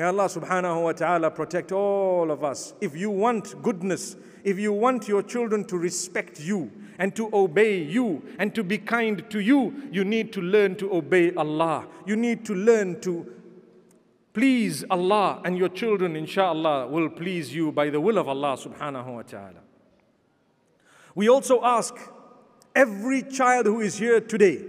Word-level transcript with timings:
May 0.00 0.06
Allah 0.06 0.30
subhanahu 0.30 0.84
wa 0.84 0.92
ta'ala 0.92 1.30
protect 1.30 1.72
all 1.72 2.30
of 2.30 2.42
us. 2.42 2.72
If 2.80 2.96
you 2.96 3.10
want 3.10 3.62
goodness, 3.62 4.16
if 4.44 4.58
you 4.58 4.72
want 4.72 5.08
your 5.08 5.22
children 5.22 5.62
to 5.66 5.76
respect 5.76 6.40
you 6.40 6.72
and 6.98 7.14
to 7.16 7.28
obey 7.34 7.82
you 7.82 8.22
and 8.38 8.54
to 8.54 8.64
be 8.64 8.78
kind 8.78 9.28
to 9.28 9.40
you, 9.40 9.90
you 9.92 10.04
need 10.04 10.32
to 10.32 10.40
learn 10.40 10.76
to 10.76 10.90
obey 10.90 11.34
Allah. 11.34 11.86
You 12.06 12.16
need 12.16 12.46
to 12.46 12.54
learn 12.54 13.02
to 13.02 13.30
please 14.32 14.86
Allah, 14.88 15.42
and 15.44 15.58
your 15.58 15.68
children, 15.68 16.16
inshallah, 16.16 16.86
will 16.86 17.10
please 17.10 17.54
you 17.54 17.70
by 17.70 17.90
the 17.90 18.00
will 18.00 18.16
of 18.16 18.26
Allah 18.26 18.56
subhanahu 18.56 19.16
wa 19.16 19.20
ta'ala. 19.20 19.60
We 21.14 21.28
also 21.28 21.62
ask 21.62 21.94
every 22.74 23.22
child 23.24 23.66
who 23.66 23.82
is 23.82 23.98
here 23.98 24.22
today 24.22 24.64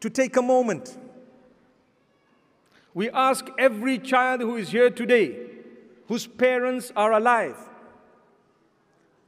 to 0.00 0.08
take 0.08 0.38
a 0.38 0.42
moment. 0.42 0.96
We 2.96 3.10
ask 3.10 3.46
every 3.58 3.98
child 3.98 4.40
who 4.40 4.56
is 4.56 4.70
here 4.70 4.88
today, 4.88 5.36
whose 6.08 6.26
parents 6.26 6.90
are 6.96 7.12
alive, 7.12 7.58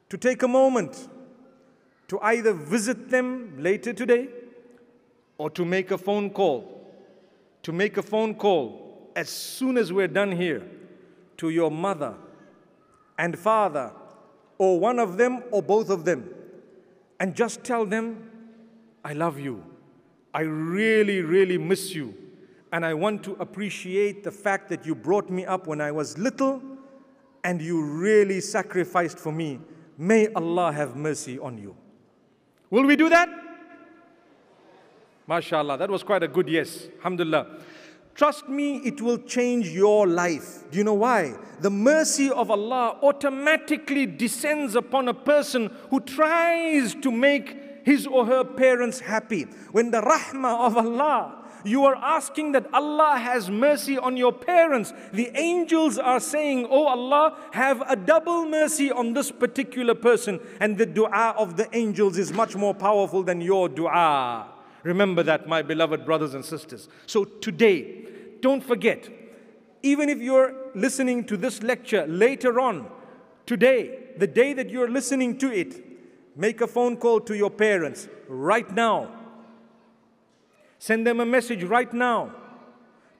to 0.08 0.16
take 0.16 0.42
a 0.42 0.48
moment 0.48 1.06
to 2.06 2.18
either 2.20 2.54
visit 2.54 3.10
them 3.10 3.56
later 3.58 3.92
today 3.92 4.28
or 5.36 5.50
to 5.50 5.66
make 5.66 5.90
a 5.90 5.98
phone 5.98 6.30
call. 6.30 6.90
To 7.64 7.72
make 7.72 7.98
a 7.98 8.02
phone 8.02 8.36
call 8.36 9.10
as 9.14 9.28
soon 9.28 9.76
as 9.76 9.92
we're 9.92 10.08
done 10.08 10.32
here 10.32 10.62
to 11.36 11.50
your 11.50 11.70
mother 11.70 12.14
and 13.18 13.38
father, 13.38 13.92
or 14.56 14.80
one 14.80 14.98
of 14.98 15.18
them 15.18 15.42
or 15.50 15.62
both 15.62 15.90
of 15.90 16.06
them, 16.06 16.30
and 17.20 17.34
just 17.34 17.64
tell 17.64 17.84
them, 17.84 18.30
I 19.04 19.12
love 19.12 19.38
you. 19.38 19.62
I 20.32 20.40
really, 20.40 21.20
really 21.20 21.58
miss 21.58 21.94
you. 21.94 22.14
And 22.72 22.84
I 22.84 22.94
want 22.94 23.22
to 23.24 23.32
appreciate 23.40 24.24
the 24.24 24.30
fact 24.30 24.68
that 24.68 24.84
you 24.84 24.94
brought 24.94 25.30
me 25.30 25.46
up 25.46 25.66
when 25.66 25.80
I 25.80 25.90
was 25.90 26.18
little 26.18 26.62
and 27.44 27.62
you 27.62 27.82
really 27.82 28.40
sacrificed 28.40 29.18
for 29.18 29.32
me. 29.32 29.60
May 29.96 30.28
Allah 30.34 30.72
have 30.72 30.96
mercy 30.96 31.38
on 31.38 31.56
you. 31.58 31.76
Will 32.70 32.84
we 32.84 32.96
do 32.96 33.08
that? 33.08 33.28
MashaAllah, 35.28 35.78
that 35.78 35.90
was 35.90 36.02
quite 36.02 36.22
a 36.22 36.28
good 36.28 36.48
yes. 36.48 36.88
Alhamdulillah. 36.98 37.58
Trust 38.14 38.48
me, 38.48 38.78
it 38.78 39.00
will 39.00 39.18
change 39.18 39.68
your 39.68 40.06
life. 40.06 40.64
Do 40.70 40.78
you 40.78 40.84
know 40.84 40.94
why? 40.94 41.36
The 41.60 41.70
mercy 41.70 42.30
of 42.30 42.50
Allah 42.50 42.98
automatically 43.02 44.06
descends 44.06 44.74
upon 44.74 45.08
a 45.08 45.14
person 45.14 45.70
who 45.90 46.00
tries 46.00 46.94
to 46.96 47.12
make 47.12 47.56
his 47.84 48.06
or 48.06 48.26
her 48.26 48.42
parents 48.42 49.00
happy. 49.00 49.44
When 49.70 49.90
the 49.90 50.00
rahmah 50.00 50.66
of 50.66 50.76
Allah 50.76 51.37
you 51.64 51.84
are 51.84 51.96
asking 51.96 52.52
that 52.52 52.72
Allah 52.72 53.18
has 53.18 53.50
mercy 53.50 53.98
on 53.98 54.16
your 54.16 54.32
parents. 54.32 54.92
The 55.12 55.30
angels 55.34 55.98
are 55.98 56.20
saying, 56.20 56.66
Oh 56.70 56.86
Allah, 56.86 57.36
have 57.52 57.82
a 57.88 57.96
double 57.96 58.46
mercy 58.46 58.90
on 58.90 59.12
this 59.12 59.30
particular 59.30 59.94
person. 59.94 60.40
And 60.60 60.78
the 60.78 60.86
dua 60.86 61.34
of 61.36 61.56
the 61.56 61.68
angels 61.76 62.18
is 62.18 62.32
much 62.32 62.56
more 62.56 62.74
powerful 62.74 63.22
than 63.22 63.40
your 63.40 63.68
dua. 63.68 64.48
Remember 64.82 65.22
that, 65.24 65.48
my 65.48 65.62
beloved 65.62 66.04
brothers 66.04 66.34
and 66.34 66.44
sisters. 66.44 66.88
So 67.06 67.24
today, 67.24 68.06
don't 68.40 68.62
forget, 68.62 69.08
even 69.82 70.08
if 70.08 70.18
you're 70.18 70.54
listening 70.74 71.24
to 71.24 71.36
this 71.36 71.62
lecture 71.62 72.06
later 72.06 72.60
on, 72.60 72.90
today, 73.46 74.10
the 74.16 74.26
day 74.26 74.52
that 74.52 74.70
you're 74.70 74.90
listening 74.90 75.38
to 75.38 75.52
it, 75.52 75.84
make 76.36 76.60
a 76.60 76.66
phone 76.66 76.96
call 76.96 77.20
to 77.20 77.36
your 77.36 77.50
parents 77.50 78.08
right 78.28 78.72
now 78.72 79.17
Send 80.78 81.06
them 81.06 81.20
a 81.20 81.26
message 81.26 81.64
right 81.64 81.92
now. 81.92 82.32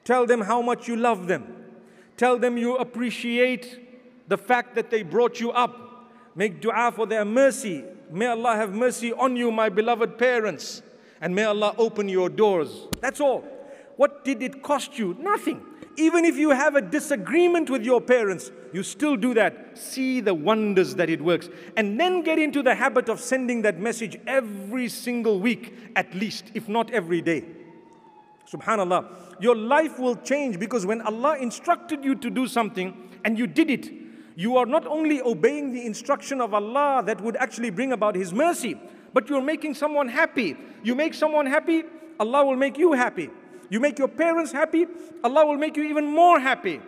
Tell 0.05 0.27
them 0.27 0.41
how 0.41 0.63
much 0.63 0.89
you 0.89 0.97
love 0.97 1.27
them. 1.27 1.55
Tell 2.17 2.39
them 2.39 2.57
you 2.57 2.77
appreciate 2.77 4.29
the 4.29 4.39
fact 4.39 4.75
that 4.75 4.91
they 4.91 5.03
brought 5.03 5.41
you 5.41 5.51
up. 5.51 6.11
Make 6.35 6.61
dua 6.61 6.93
for 6.95 7.07
their 7.07 7.25
mercy. 7.25 7.85
May 8.11 8.27
Allah 8.27 8.57
have 8.57 8.73
mercy 8.73 9.13
on 9.13 9.37
you, 9.37 9.51
my 9.51 9.69
beloved 9.69 10.19
parents. 10.19 10.83
And 11.21 11.35
may 11.35 11.45
Allah 11.45 11.75
open 11.79 12.09
your 12.09 12.29
doors. 12.29 12.87
That's 13.01 13.21
all. 13.21 13.45
What 13.97 14.25
did 14.25 14.43
it 14.43 14.63
cost 14.63 14.99
you? 14.99 15.17
Nothing. 15.19 15.61
Even 15.99 16.25
if 16.25 16.37
you 16.37 16.51
have 16.51 16.77
a 16.77 16.81
disagreement 16.81 17.69
with 17.69 17.83
your 17.83 18.01
parents, 18.01 18.53
you 18.73 18.85
still 18.85 19.17
do 19.17 19.35
that. 19.35 19.77
See 19.77 20.21
the 20.21 20.33
wonders 20.33 20.95
that 20.95 21.11
it 21.11 21.21
works. 21.21 21.49
And 21.77 21.99
then 21.99 22.23
get 22.23 22.39
into 22.39 22.63
the 22.63 22.77
habit 22.77 23.09
of 23.09 23.21
sending 23.21 23.63
that 23.63 23.81
message 23.81 24.17
every 24.25 24.89
single 24.89 25.41
week, 25.41 25.75
at 25.97 26.15
least, 26.15 26.53
if 26.55 26.69
not 26.69 26.93
every 26.93 27.21
day. 27.21 27.45
Subhanallah. 28.49 29.07
Your 29.41 29.57
life 29.57 29.99
will 29.99 30.15
change 30.15 30.61
because 30.61 30.87
when 30.87 31.01
Allah 31.01 31.37
instructed 31.37 32.05
you 32.05 32.15
to 32.15 32.31
do 32.31 32.47
something 32.47 32.97
and 33.25 33.37
you 33.37 33.49
did 33.49 33.69
it, 33.69 33.91
you 34.37 34.57
are 34.57 34.67
not 34.67 34.87
only 34.87 35.21
obeying 35.21 35.73
the 35.73 35.85
instruction 35.85 36.41
of 36.41 36.55
Allah 36.55 37.03
that 37.07 37.21
would 37.21 37.35
actually 37.37 37.71
bring 37.71 37.91
about 37.91 38.15
His 38.15 38.33
mercy, 38.33 38.81
but 39.13 39.29
you're 39.29 39.43
making 39.43 39.75
someone 39.75 40.07
happy. 40.07 40.57
You 40.85 40.95
make 40.95 41.13
someone 41.13 41.47
happy, 41.47 41.83
Allah 42.21 42.45
will 42.45 42.57
make 42.57 42.79
you 42.79 42.93
happy. 42.93 43.31
You 43.71 43.81
make 43.81 43.99
your 43.99 44.09
parents 44.09 44.53
happy, 44.53 44.87
Allah 45.23 45.47
will 45.47 45.59
make 45.59 45.77
you 45.77 45.85
even 45.85 46.07
more 46.07 46.41
happy. 46.41 46.81